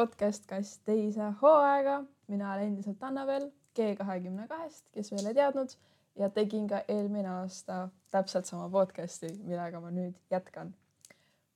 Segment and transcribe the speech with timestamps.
[0.00, 2.04] tulemast podcast Kast teise hooaega.
[2.28, 5.70] mina olen endiselt Annabel G kahekümne kahest, kes veel ei teadnud
[6.16, 10.74] ja tegin ka eelmine aasta täpselt sama podcast'i, millega ma nüüd jätkan.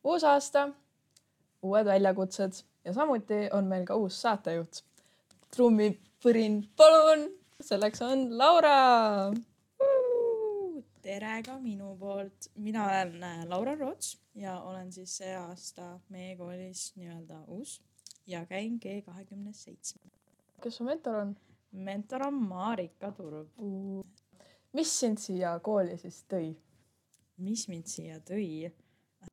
[0.04, 0.68] uus aasta,
[1.62, 4.82] uued väljakutsed ja samuti on meil ka uus saatejuht.
[5.56, 7.28] trummipõrin, palun,
[7.60, 9.32] selleks on Laura
[11.02, 16.36] tere ka minu poolt, mina olen äh, Laura Roots ja olen siis see aasta meie
[16.36, 17.80] koolis nii-öelda uus
[18.26, 20.10] ja käin G kahekümne seitsmel.
[20.62, 21.36] kes su mentor on?
[21.72, 23.48] mentor on Marika Turb.
[24.72, 26.54] mis sind siia kooli siis tõi?
[27.36, 28.70] mis mind siia tõi?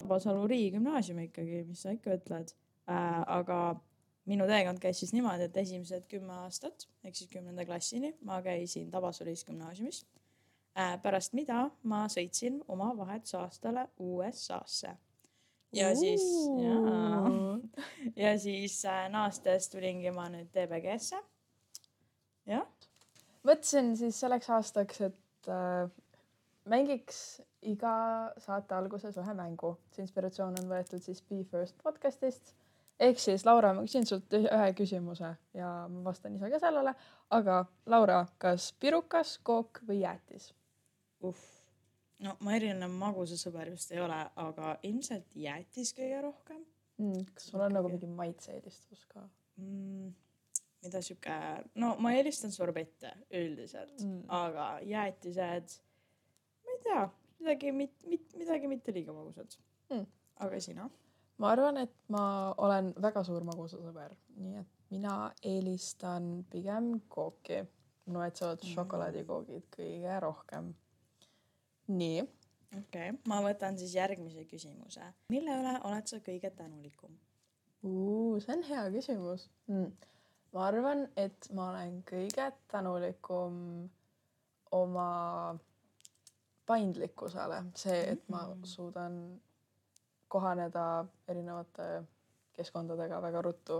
[0.08, 2.54] Vasalu riigigümnaasium ikkagi, mis sa ikka ütled
[2.90, 3.24] äh,.
[3.28, 3.76] aga
[4.30, 8.92] minu teekond käis siis niimoodi, et esimesed kümme aastat ehk siis kümnenda klassini ma käisin
[8.92, 10.06] Tabasalus gümnaasiumis
[10.78, 10.98] äh,.
[11.02, 14.96] pärast mida ma sõitsin oma vahetusaastale USA-sse.
[15.74, 16.24] ja siis,
[16.64, 17.51] jaa,
[18.16, 21.20] ja siis äh, naastes tulingi ma nüüd TBG-sse.
[22.52, 22.66] jah.
[23.48, 25.92] mõtlesin siis selleks aastaks, et äh,
[26.70, 27.94] mängiks iga
[28.42, 29.76] saate alguses ühe mängu.
[29.92, 32.56] see inspiratsioon on võetud siis Be First podcast'ist
[33.02, 36.94] ehk siis Laura, ma küsin sult ühe küsimuse ja ma vastan ise ka sellele,
[37.34, 40.52] aga Laura, kas pirukas, kook või jäätis?
[41.26, 41.48] uh,
[42.26, 46.62] no ma erinev magusasõber just ei ole, aga ilmselt jäätis kõige rohkem
[46.98, 47.30] mm,.
[47.36, 49.24] kas sul on nagu mingi maitse-eelistus ka
[49.58, 50.12] mm,?
[50.82, 51.38] mida sihuke,
[51.82, 55.78] no ma eelistan sorbette üldiselt mm., aga jäätised,
[56.66, 57.04] ma ei tea,
[57.40, 59.60] midagi, mit-, mit-, midagi mitte liiga magusat
[59.92, 60.06] mm..
[60.48, 60.90] aga sina?
[61.42, 62.24] ma arvan, et ma
[62.62, 67.64] olen väga suur magusasõber, nii et mina eelistan pigem kooki.
[68.06, 68.74] mulle maitsevad mm.
[68.76, 70.72] šokolaadikoogid kõige rohkem
[71.92, 72.24] nii.
[72.78, 75.04] Okei okay., ma võtan siis järgmise küsimuse.
[75.34, 77.18] mille üle oled sa kõige tänulikum?
[77.82, 79.92] see on hea küsimus mm..
[80.54, 83.58] ma arvan, et ma olen kõige tänulikum
[84.72, 85.10] oma
[86.70, 88.68] paindlikkusele, see, et ma mm.
[88.70, 89.16] suudan
[90.32, 91.88] kohaneda erinevate
[92.56, 93.80] keskkondadega väga ruttu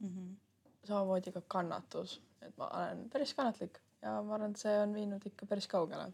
[0.00, 0.08] mm.
[0.08, 0.36] -hmm.
[0.84, 5.26] samamoodi ka kannatus, et ma olen päris kannatlik ja ma arvan, et see on viinud
[5.26, 6.12] ikka päris kaugele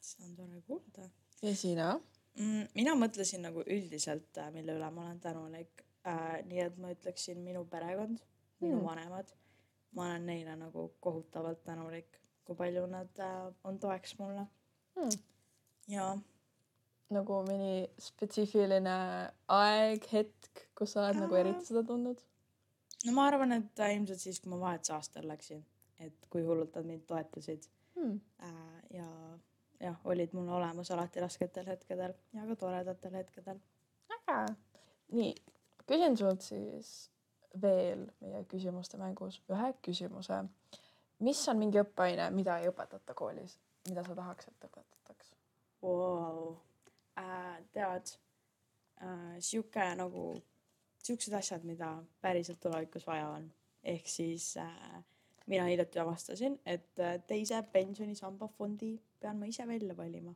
[0.00, 1.08] see on tore kuulda.
[1.42, 1.92] ja sina
[2.38, 2.70] mm,?
[2.74, 6.40] mina mõtlesin nagu üldiselt, äh, mille üle ma olen tänulik äh,.
[6.48, 8.22] nii et ma ütleksin minu perekond,
[8.60, 8.86] minu mm.
[8.86, 9.34] vanemad.
[9.96, 14.46] ma olen neile nagu kohutavalt tänulik, kui palju nad äh, on toeks mulle
[14.96, 15.16] mm..
[15.96, 16.10] ja.
[17.10, 18.96] nagu mõni spetsiifiline
[19.60, 22.22] aeg, hetk, kus sa oled äh, nagu eriti seda tundnud?
[23.06, 25.62] no ma arvan, et äh, ilmselt siis, kui ma vahetusaastal läksin,
[26.00, 27.68] et kui hullult nad mind toetasid
[27.98, 28.18] mm..
[28.46, 29.08] Äh, ja
[29.80, 33.60] jah, olid mul olemas alati rasketel hetkedel ja ka toredatel hetkedel.
[34.16, 34.54] äge.
[35.16, 35.34] nii,
[35.86, 37.10] küsin sult siis
[37.62, 40.42] veel meie küsimuste mängus ühe küsimuse.
[41.18, 43.58] mis on mingi õppeaine, mida ei õpetata koolis,
[43.88, 45.32] mida sa tahaks, et õpetataks
[45.82, 46.56] wow.
[47.18, 47.58] äh,?
[47.72, 48.14] tead
[49.02, 50.42] äh,, sihuke nagu,
[51.02, 53.50] siuksed asjad, mida päriselt tulevikus vaja on,
[53.82, 55.04] ehk siis äh,
[55.46, 60.34] mina hiljuti avastasin, et äh, teise pensionisamba fondi pean ma ise välja valima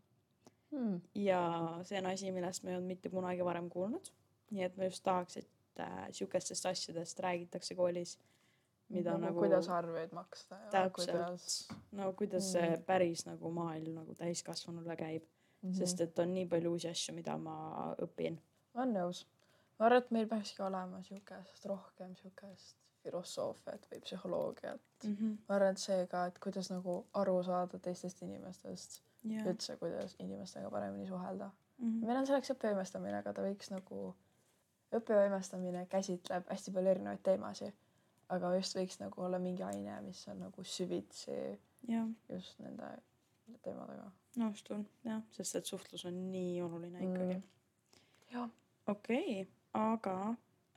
[0.71, 1.01] hmm..
[1.15, 1.41] ja
[1.83, 4.13] see on asi, millest ma ei olnud mitte kunagi varem kuulnud.
[4.51, 8.19] nii et ma just tahaks, et äh, sihukestest asjadest räägitakse koolis.
[8.89, 9.39] mida nagu, nagu.
[9.41, 10.59] kuidas arveid maksta.
[10.71, 12.53] täpselt kuidas..., no kuidas hmm.
[12.53, 15.71] see päris nagu maailm nagu täiskasvanule käib mm.
[15.71, 15.79] -hmm.
[15.79, 17.57] sest et on nii palju uusi asju, mida ma
[18.03, 18.39] õpin.
[18.75, 19.27] olen nõus.
[19.79, 25.17] ma arvan, et meil peakski olema sihukest rohkem sihukest filosoofiat või psühholoogiat mm.
[25.17, 25.37] -hmm.
[25.49, 30.17] ma arvan, et see ka, et kuidas nagu aru saada teistest inimestest yeah., üldse, kuidas
[30.19, 31.89] inimestega paremini suhelda mm.
[31.89, 32.07] -hmm.
[32.07, 34.03] meil on selleks õppevõimestamine, aga ta võiks nagu,
[34.95, 37.81] õppevõimestamine käsitleb hästi palju erinevaid teemasid,
[38.35, 41.35] aga just võiks nagu olla mingi aine, mis on nagu süvitsi
[41.89, 42.09] yeah.
[42.29, 42.95] just nende
[43.65, 44.11] teemadega.
[44.41, 47.43] nõustun jah, sest et suhtlus on nii oluline ikkagi mm..
[48.33, 48.51] jah.
[48.87, 50.17] okei okay,, aga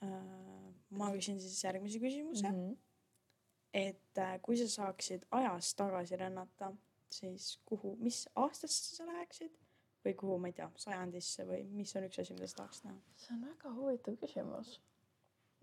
[0.03, 0.56] äh,
[0.89, 2.55] ma küsin siis järgmise küsimuse mm.
[2.55, 2.77] -hmm.
[3.73, 6.73] et äh, kui sa saaksid ajas tagasi rännata,
[7.11, 9.57] siis kuhu, mis aastasse sa läheksid
[10.05, 12.99] või kuhu, ma ei tea, sajandisse või mis on üks asi, mida sa tahaksid näha?
[13.15, 14.79] see on väga huvitav küsimus.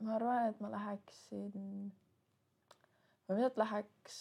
[0.01, 1.93] ma arvan, et ma läheksin,
[3.29, 4.19] ma ilmselt läheks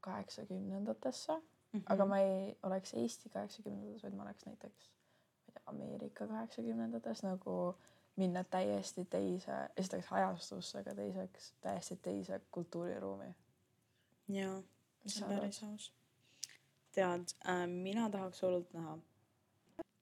[0.00, 1.82] kaheksakümnendatesse mm, -hmm.
[1.86, 7.22] aga ma ei oleks Eesti kaheksakümnendates, vaid ma oleks näiteks, ma ei tea, Ameerika kaheksakümnendates
[7.22, 7.74] nagu
[8.16, 13.34] minna täiesti teise, esiteks ajastusse, aga teiseks täiesti teise kultuuriruumi.
[14.28, 14.62] jaa,
[15.06, 15.92] see on päris aus.
[16.92, 18.98] tead äh,, mina tahaks hullult näha,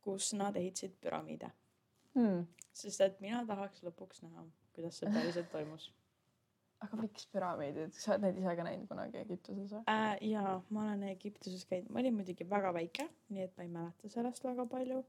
[0.02, 1.50] kus nad ehitasid püramiide
[2.14, 2.46] hmm..
[2.72, 5.92] sest et mina tahaks lõpuks näha, kuidas see päriselt toimus
[6.84, 10.14] aga miks püramiidid, sa oled neid ise ka näinud kunagi Egiptuses või äh,?
[10.30, 14.12] jaa, ma olen Egiptuses käinud, ma olin muidugi väga väike, nii et ma ei mäleta
[14.12, 15.02] sellest väga palju.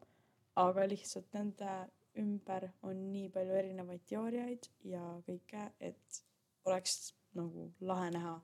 [0.62, 1.76] aga lihtsalt nende
[2.20, 6.24] ümber on nii palju erinevaid teooriaid ja kõike, et
[6.66, 8.36] oleks nagu lahe näha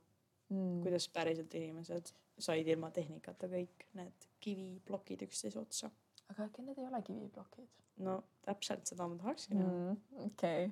[0.49, 5.91] mm., kuidas päriselt inimesed said ilma tehnikata kõik need kiviplokid üksteise otsa.
[6.29, 7.69] aga äkki need ei ole kiviplokid?
[8.05, 9.97] no täpselt seda ma tahakski näha mm,.
[10.29, 10.71] okei okay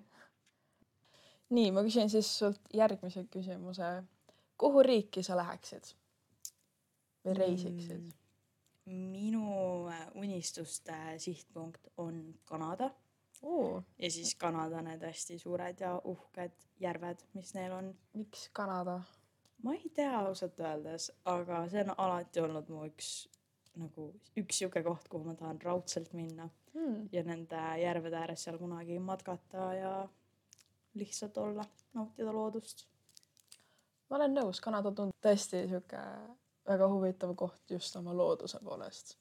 [1.53, 3.89] nii, ma küsin siis sult järgmise küsimuse.
[4.57, 5.91] kuhu riiki sa läheksid
[7.25, 8.25] või reisiksid mm.?
[10.36, 12.90] Unistuste sihtpunkt on Kanada
[14.00, 17.96] ja siis Kanada need hästi suured ja uhked järved, mis neil on.
[18.14, 19.02] miks Kanada?
[19.64, 23.30] ma ei tea ausalt öeldes, aga see on alati olnud mu üks
[23.80, 27.08] nagu üks sihuke koht, kuhu ma tahan raudselt minna hmm.
[27.12, 29.94] ja nende järvede ääres seal kunagi matkata ja
[30.94, 32.88] lihtsalt olla, nautida loodust.
[34.10, 36.04] ma olen nõus, Kanada tundub tõesti sihuke
[36.67, 39.17] väga huvitav koht just oma looduse poolest.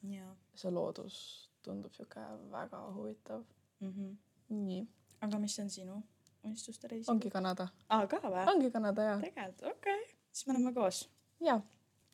[0.54, 1.16] see loodus
[1.62, 2.20] tundub sihuke
[2.50, 3.44] väga huvitav
[3.80, 3.92] mm.
[3.92, 4.16] -hmm.
[4.48, 4.86] nii.
[5.20, 6.02] aga mis on sinu
[6.44, 7.08] unistuste reis?
[7.08, 7.68] ongi Kanada.
[7.88, 8.44] aa, ka või?
[8.54, 9.20] ongi Kanada, jaa.
[9.20, 11.08] tegelikult, okei okay., siis me oleme koos.
[11.40, 11.60] jaa.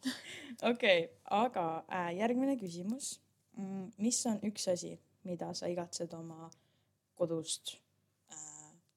[0.73, 3.21] okei aga äh, järgmine küsimus.
[3.57, 6.51] Mm, mis on üks asi, mida sa igatsed oma
[7.15, 7.81] kodust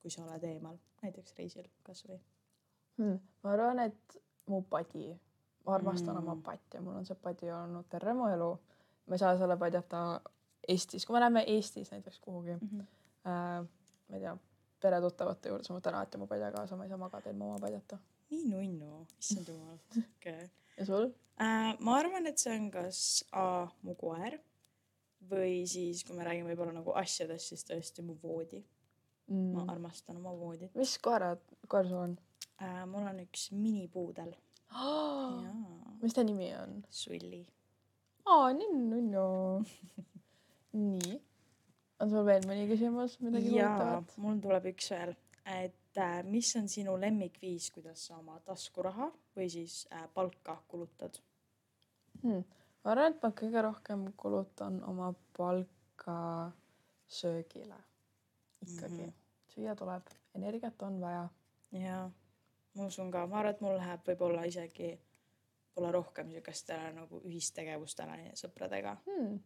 [0.04, 2.18] kui sa oled eemal, näiteks reisil kasvõi
[3.00, 3.20] hmm.?
[3.44, 4.18] ma arvan, et
[4.52, 5.14] mu padi,
[5.66, 6.22] ma armastan mm.
[6.24, 8.50] oma patja, mul on see padi olnud terve mu elu.
[9.08, 10.22] ma ei saa selle padjata
[10.68, 12.86] Eestis, kui me läheme Eestis näiteks kuhugi mm, -hmm.
[13.28, 13.68] äh,
[14.10, 14.38] ma ei tea,
[14.84, 18.00] peretuttavate juures, ma võtan alati oma padja kaasa, ma ei saa magada ilma oma padjata.
[18.32, 20.48] nii nunnu, issand jumal, okay..
[20.78, 21.10] ja sul
[21.42, 21.74] äh,?
[21.80, 23.00] ma arvan, et see on kas
[23.32, 24.40] A mu koer
[25.30, 28.64] või siis, kui me räägime võib-olla nagu asjadest, siis tõesti mu voodi
[29.28, 29.52] mm..
[29.56, 30.74] ma armastan oma voodit.
[30.80, 32.18] mis koerad, koer sul on
[32.60, 32.84] äh,?
[32.90, 34.34] mul on üks minipuudel.
[36.02, 36.82] Mis ta nimi on?
[36.90, 37.44] Sulli.
[38.26, 39.28] aa, nii nunnu
[40.74, 41.20] nii,
[42.02, 44.18] on sul veel mõni küsimus, midagi huvitavat?
[44.24, 45.14] mul tuleb üks veel,
[45.54, 51.20] et äh, mis on sinu lemmikviis, kuidas sa oma taskuraha või siis äh, palka kulutad
[52.24, 52.44] hmm.?
[52.84, 56.18] ma arvan, et ma kõige rohkem kulutan oma palka
[57.08, 57.78] söögile
[58.64, 59.10] ikkagi mm.
[59.10, 59.54] -hmm.
[59.54, 61.28] süüa tuleb, energiat on vaja.
[61.72, 62.12] jaa,
[62.76, 64.92] ma usun ka, ma arvan, et mul läheb võib-olla isegi
[65.74, 68.96] võib-olla rohkem siukestele nagu ühistegevustele sõpradega.
[69.08, 69.40] Hmm..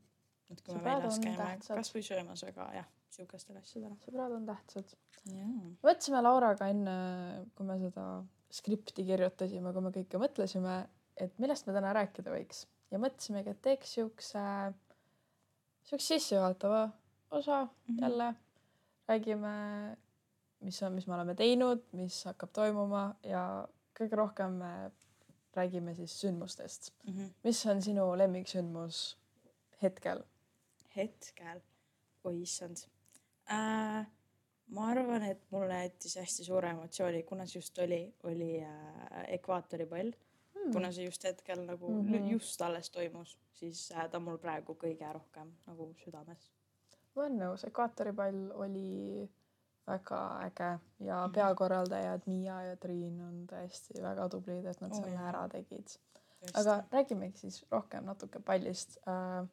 [0.51, 3.97] et kui me väljas käime, kasvõi söömas, aga jah, siukestele asjadele.
[4.05, 4.95] sõbrad on tähtsad.
[5.83, 6.97] mõtlesime Lauraga enne,
[7.55, 8.07] kui me seda
[8.51, 10.79] skripti kirjutasime, kui me kõike mõtlesime,
[11.17, 12.65] et millest me täna rääkida võiks.
[12.91, 14.43] Ja mõtlesimegi, et teeks siukse,
[15.83, 16.89] siukse sissejuhatava
[17.31, 18.01] osa mm -hmm.
[18.01, 18.35] jälle.
[19.07, 19.97] Räägime,
[20.65, 23.43] mis on, mis me oleme teinud, mis hakkab toimuma ja
[23.97, 24.73] kõige rohkem me
[25.57, 27.13] räägime siis sündmustest mm.
[27.13, 27.31] -hmm.
[27.43, 29.17] mis on sinu lemmiksündmus
[29.81, 30.23] hetkel?
[30.95, 31.61] hetkel,
[32.23, 32.85] oi issand
[33.51, 34.05] äh,.
[34.67, 40.11] ma arvan, et mulle jättis hästi suure emotsiooni, kuna see just oli, oli äh, ekvaatoripall
[40.11, 40.71] hmm..
[40.73, 42.31] kuna see just hetkel nagu mm -hmm.
[42.31, 46.51] just alles toimus, siis äh, ta mul praegu kõige rohkem nagu südames
[47.15, 49.29] ma olen nõus, ekvaatoripall oli
[49.87, 51.33] väga äge ja -hmm.
[51.33, 55.29] peakorraldajad Miia ja Triin on tõesti väga tublid, et nad oh, selle jah.
[55.29, 55.97] ära tegid.
[56.53, 59.47] aga räägimegi siis rohkem natuke pallist äh,.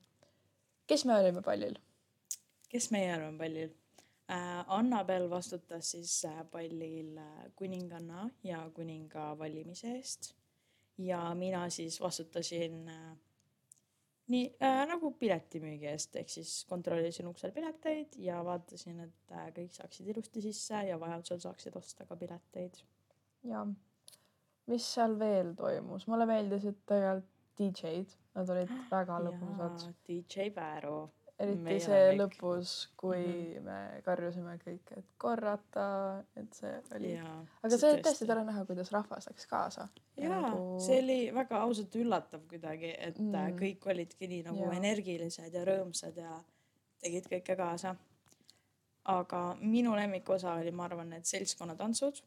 [0.86, 1.78] kes me olime pallil?
[2.68, 3.70] kes meie olime pallil
[4.30, 4.64] äh,?
[4.66, 7.20] Annabel vastutas siis äh, pallil
[7.56, 10.34] kuninganna ja kuninga valimise eest
[10.98, 13.16] ja mina siis vastutasin äh,
[14.32, 19.74] nii äh, nagu piletimüügi eest, ehk siis kontrollisin uksel pileteid ja vaatasin, et äh, kõik
[19.76, 22.80] saaksid ilusti sisse ja vajadusel saaksid osta ka pileteid.
[23.44, 23.66] ja,
[24.72, 29.84] mis seal veel toimus, mulle meeldisid tegelikult DJ-d, nad olid väga lõbusad.
[30.08, 30.96] DJ Vääro
[31.42, 33.62] eriti see lõpus, kui mm -hmm.
[33.66, 35.86] me karjusime kõik, et korrata,
[36.36, 37.12] et see oli.
[37.18, 39.88] aga see oli tõesti tore näha, kuidas rahvas läks kaasa.
[40.16, 43.58] jaa nagu..., see oli väga ausalt üllatav kuidagi, et mm.
[43.60, 44.72] kõik olidki nii nagu ja.
[44.72, 46.42] energilised ja rõõmsad ja
[47.02, 47.96] tegid kõike kaasa.
[49.04, 52.22] aga minu lemmikosa oli, ma arvan, need seltskonnatantsud,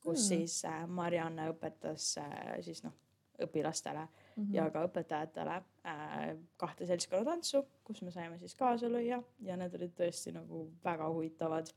[0.00, 0.26] kus mm.
[0.26, 2.92] siis äh, Marianne õpetas äh, siis noh,
[3.40, 4.54] õpilastele mm -hmm.
[4.54, 5.56] ja ka õpetajatele
[5.86, 11.08] äh, kahte seltskonnatantsu, kus me saime siis kaasa lüüa ja need olid tõesti nagu väga
[11.08, 11.72] huvitavad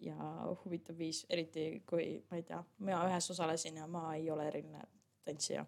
[0.00, 0.16] ja
[0.64, 4.82] huvitav viis, eriti kui ma ei tea, mina ühes osalesin ja ma ei ole eriline
[5.24, 5.66] tantsija.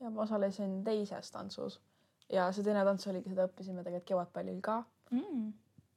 [0.00, 1.80] ja ma osalesin teises tantsus
[2.32, 5.52] ja see teine tants oligi, seda õppisime tegelikult Kevadpallil ka mm..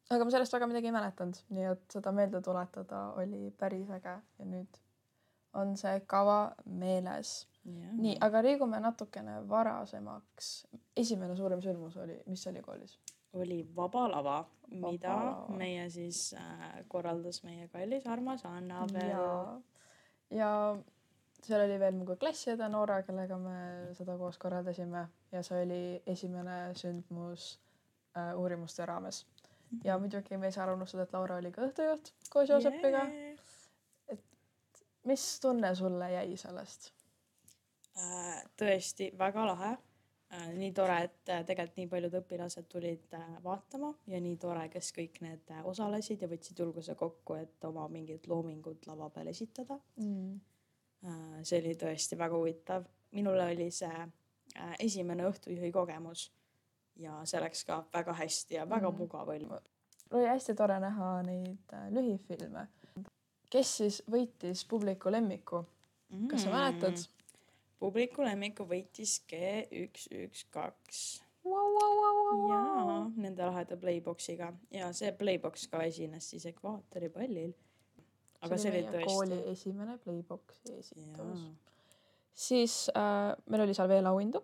[0.10, 4.16] aga ma sellest väga midagi ei mäletanud, nii et seda meelde tuletada oli päris äge
[4.40, 4.82] ja nüüd
[5.54, 7.49] on see kava meeles.
[7.66, 10.68] Nii, aga liigume natukene varasemaks.
[10.98, 13.00] esimene suurem sündmus oli, mis oli koolis?
[13.34, 14.38] oli Vaba Lava,
[14.70, 15.58] mida lava.
[15.58, 19.10] meie siis äh, korraldas meie kallis armas Annabel.
[19.10, 19.60] ja,
[20.30, 20.52] ja
[21.46, 23.60] seal oli veel mu klassiõde Noora, kellega me
[23.98, 27.52] seda koos korraldasime ja see oli esimene sündmus
[28.18, 29.26] äh, uurimuste raames.
[29.84, 30.08] ja mhm.
[30.08, 33.52] muidugi me ei saa unustada, et Laura oli ka õhtujuht koos Joosepiga yeah..
[34.10, 34.24] et
[35.06, 36.94] mis tunne sulle jäi sellest?
[38.60, 40.52] Tõesti väga lahe äh,.
[40.56, 44.94] nii tore, et äh, tegelikult nii paljud õpilased tulid äh, vaatama ja nii tore, kes
[44.96, 49.80] kõik need äh, osalesid ja võtsid julguse kokku, et oma mingit loomingut lava peal esitada
[49.98, 50.40] mm
[51.06, 52.88] Äh, see oli tõesti väga huvitav.
[53.12, 56.28] minule oli see äh, esimene õhtujuhi kogemus
[57.00, 58.98] ja see läks ka väga hästi ja väga mm.
[58.98, 59.48] mugav oli.
[60.12, 62.68] oli hästi tore näha neid äh, lühifilme.
[63.50, 65.64] kes siis võitis publiku lemmiku
[66.10, 66.28] mm.?
[66.28, 67.00] kas sa mäletad?
[67.00, 67.19] Mm.
[67.80, 71.00] Publiku lemmiku võitis G üks, üks, kaks.
[72.50, 77.56] jaa, nende laheda Playboxiga ja see Playbox ka esines siis ekvaatori pallil
[78.46, 79.08] aga see oli tõesti.
[79.08, 81.44] kooli esimene Playboxi esitus.
[82.34, 84.44] siis äh, meil oli seal veel auhindu.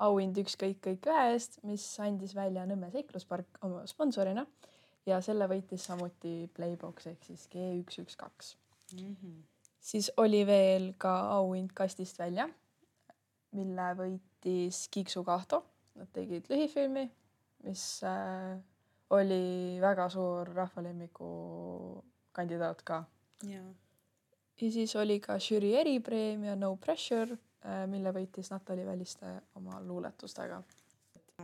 [0.00, 4.46] auhind ükskõik kõik ühe eest, mis andis välja Nõmme seikluspark oma sponsorina
[5.06, 8.54] ja selle võitis samuti Playbox ehk siis G üks, üks, kaks.
[8.96, 9.40] Mhm.
[9.80, 12.48] Siis oli veel ka auhind kastist välja,
[13.56, 15.64] mille võitis Kiiksu Kahto.
[15.98, 17.02] Nad tegid lühifilmi,
[17.66, 18.54] mis äh,
[19.10, 21.30] oli väga suur rahvalemmiku
[22.32, 23.04] kandidaat ka.
[23.48, 23.62] ja
[24.70, 30.62] siis oli ka žürii eripreemia No Pressure, äh, mille võitis Natali Väliste oma luuletustega.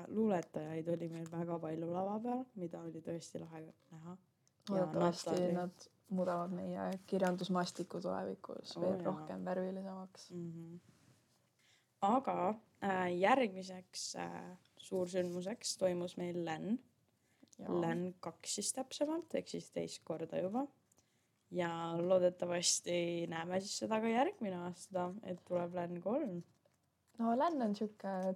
[0.08, 4.16] luuletajaid oli meil väga palju lava peal, mida oli tõesti lahe näha.
[4.68, 9.06] loodetavasti nad muudavad meie kirjandusmaastikku tulevikus oh, veel jah.
[9.06, 10.52] rohkem värvilisemaks mm.
[10.52, 10.78] -hmm.
[12.00, 16.78] aga äh, järgmiseks äh, suursündmuseks toimus meil LÄN
[17.64, 20.66] LÄN kaks siis täpsemalt, ehk siis teist korda juba.
[21.50, 21.68] ja
[22.02, 26.42] loodetavasti näeme siis seda ka järgmine aasta, et tuleb LÄN kolm.
[27.18, 28.34] no LÄN on sihuke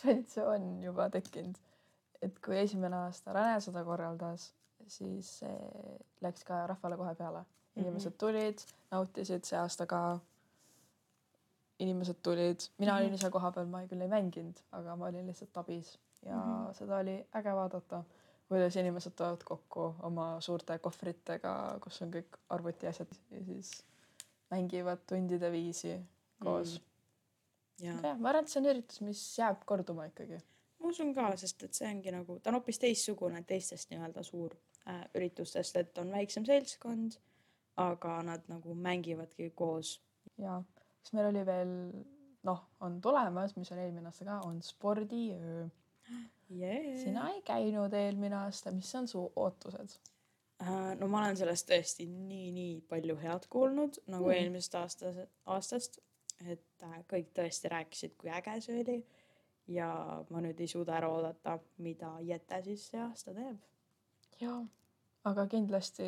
[0.00, 1.58] traditsioon juba tekkinud,
[2.22, 4.48] et kui esimene aasta Rene seda korraldas,
[4.88, 7.44] siis see läks ka rahvale kohe peale.
[7.76, 8.18] inimesed mm -hmm.
[8.18, 8.58] tulid,
[8.90, 10.18] nautisid, see aasta ka
[11.78, 13.02] inimesed tulid, mina mm -hmm.
[13.02, 16.72] olin ise kohapeal, ma küll ei mänginud, aga ma olin lihtsalt abis ja mm -hmm.
[16.74, 18.04] seda oli äge vaadata
[18.48, 21.52] kuidas inimesed tulevad kokku oma suurte kohvritega,
[21.82, 23.72] kus on kõik arvutiasjad ja siis
[24.50, 25.96] mängivad tundide viisi
[26.42, 27.86] koos mm..
[27.86, 30.38] jah ja,, ma arvan, et see on üritus, mis jääb korduma ikkagi.
[30.78, 34.75] ma usun ka, sest et see ongi nagu, ta on hoopis teistsugune teistest nii-öelda suurüritustest
[34.88, 37.18] äh,, et on väiksem seltskond,
[37.76, 40.00] aga nad nagu mängivadki koos.
[40.38, 40.62] ja,
[41.02, 41.72] siis meil oli veel
[42.46, 45.66] noh, on tulemas, mis on eelmine aasta ka, on spordiöö
[46.50, 46.98] yeah..
[47.02, 49.96] sina ei käinud eelmine aasta, mis on su ootused
[50.62, 50.94] uh,?
[51.00, 54.38] no ma olen sellest tõesti nii-nii palju head kuulnud nagu mm.
[54.38, 55.22] eelmisest aastast,
[55.56, 56.00] aastast,
[56.46, 58.98] et uh, kõik tõesti rääkisid, kui äge see oli.
[59.72, 59.88] ja
[60.30, 63.58] ma nüüd ei suuda ära oodata, mida Jette siis see aasta teeb.
[64.40, 64.60] Jaa,
[65.24, 66.06] aga kindlasti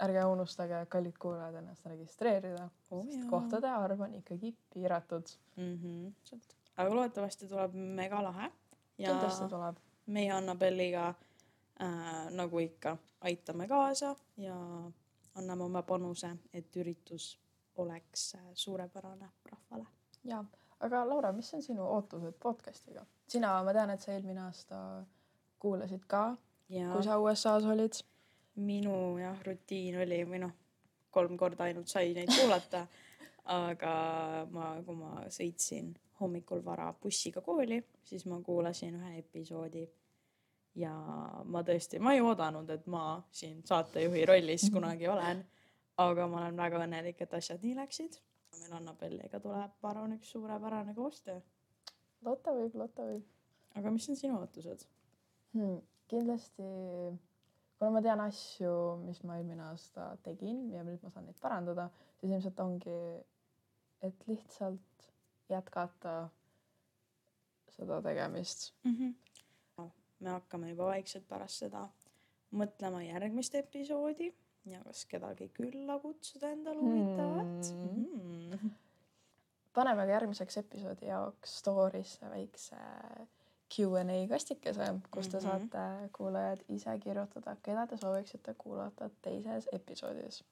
[0.00, 3.28] ärge unustage, kallid kuulajad, ennast registreerida oh,, sest jah.
[3.30, 5.76] kohtade arv on ikkagi piiratud mm.
[5.76, 6.40] -hmm.
[6.76, 8.50] aga loodetavasti tuleb megalahe
[8.98, 9.76] ja kindlasti tuleb.
[10.06, 14.56] meie Annabelliga äh, nagu ikka aitame kaasa ja
[15.34, 17.38] anname oma panuse, et üritus
[17.76, 19.86] oleks äh, suurepärane rahvale.
[20.24, 20.44] ja,
[20.80, 23.06] aga Laura, mis on sinu ootused podcast'iga?
[23.28, 25.04] sina, ma tean, et sa eelmine aasta
[25.58, 26.36] kuulasid ka,
[26.70, 28.00] kui sa USA-s olid.
[28.60, 30.50] minu jah, rutiin oli või noh,
[31.10, 32.86] kolm korda ainult sai neid kuulata
[33.50, 33.92] aga
[34.52, 39.88] ma, kui ma sõitsin hommikul vara bussiga kooli, siis ma kuulasin ühe episoodi.
[40.78, 40.92] ja
[41.50, 45.44] ma tõesti, ma ei oodanud, et ma siin saatejuhi rollis kunagi olen.
[46.00, 48.20] aga ma olen väga õnnelik, et asjad nii läksid.
[48.60, 51.40] meil Annabelliga tuleb, ma arvan, üks suurepärane koostöö.
[52.22, 53.24] loota võib, loota võib.
[53.74, 54.86] aga mis on sinu ootused
[55.54, 55.80] hmm,?
[56.10, 56.66] Kindlasti,
[57.78, 58.72] kuna ma tean asju,
[59.04, 61.88] mis ma eelmine aasta tegin ja nüüd ma saan neid parandada,
[62.18, 62.98] siis ilmselt ongi,
[64.06, 65.08] et lihtsalt
[65.50, 66.28] jätkata
[67.70, 68.94] seda tegemist mm.
[68.94, 69.14] -hmm.
[69.78, 69.90] No,
[70.20, 71.86] me hakkame juba vaikselt pärast seda
[72.52, 74.30] mõtlema järgmist episoodi
[74.70, 78.52] ja kas kedagi külla kutsuda endale huvitavat mm.
[78.52, 78.70] -hmm.
[79.74, 82.76] paneme ka järgmiseks episoodi jaoks story'sse väikse
[83.76, 85.46] Q and A kastikese, kus te Mhm.
[85.46, 90.44] saate kuulajad ise kirjutada, keda te sooviksite kuulata teises episoodis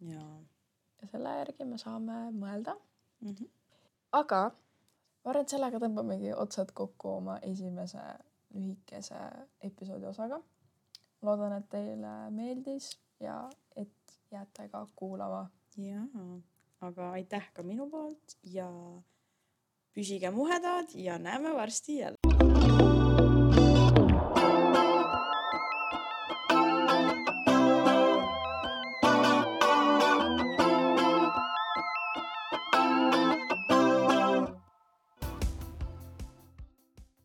[0.00, 0.20] ja
[1.10, 2.76] selle järgi me saame mõelda.
[3.20, 3.48] mm -hmm.
[4.12, 4.50] aga
[5.24, 7.98] ma arvan, et sellega tõmbamegi otsad kokku oma esimese
[8.54, 9.18] lühikese
[9.60, 10.40] episoodi osaga.
[11.22, 15.50] loodan, et teile meeldis ja et jääte ka kuulama.
[15.76, 16.06] jaa,
[16.80, 18.70] aga aitäh ka minu poolt ja
[19.94, 22.35] püsige muhedad ja näeme varsti jälle.